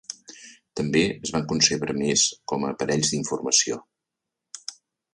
També 0.79 1.03
es 1.25 1.33
van 1.35 1.45
concebre 1.53 1.97
més 1.99 2.25
com 2.53 2.67
a 2.71 2.75
aparells 2.77 3.15
d'informació. 3.15 3.81